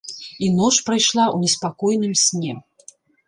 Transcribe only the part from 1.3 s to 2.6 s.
ў неспакойным сне.